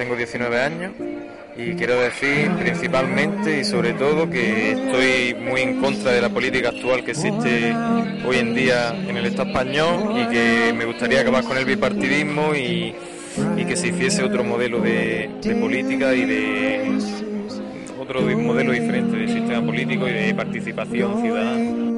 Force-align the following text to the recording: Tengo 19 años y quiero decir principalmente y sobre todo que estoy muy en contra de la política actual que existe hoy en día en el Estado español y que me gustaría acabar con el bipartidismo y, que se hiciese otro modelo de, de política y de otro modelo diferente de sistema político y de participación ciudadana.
Tengo 0.00 0.16
19 0.16 0.58
años 0.58 0.92
y 1.54 1.74
quiero 1.74 2.00
decir 2.00 2.50
principalmente 2.58 3.60
y 3.60 3.64
sobre 3.66 3.92
todo 3.92 4.30
que 4.30 4.70
estoy 4.70 5.34
muy 5.34 5.60
en 5.60 5.78
contra 5.78 6.12
de 6.12 6.22
la 6.22 6.30
política 6.30 6.70
actual 6.70 7.04
que 7.04 7.10
existe 7.10 7.74
hoy 8.26 8.38
en 8.38 8.54
día 8.54 8.96
en 8.96 9.14
el 9.18 9.26
Estado 9.26 9.50
español 9.50 10.18
y 10.18 10.26
que 10.32 10.72
me 10.74 10.86
gustaría 10.86 11.20
acabar 11.20 11.44
con 11.44 11.58
el 11.58 11.66
bipartidismo 11.66 12.54
y, 12.54 12.94
que 13.68 13.76
se 13.76 13.88
hiciese 13.88 14.24
otro 14.24 14.42
modelo 14.42 14.80
de, 14.80 15.32
de 15.42 15.54
política 15.56 16.14
y 16.14 16.24
de 16.24 16.98
otro 18.00 18.22
modelo 18.22 18.72
diferente 18.72 19.18
de 19.18 19.28
sistema 19.28 19.66
político 19.66 20.08
y 20.08 20.12
de 20.12 20.34
participación 20.34 21.20
ciudadana. 21.20 21.90